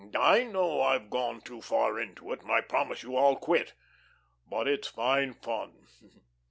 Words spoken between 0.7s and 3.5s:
I've gone too far into it, and I promise you I'll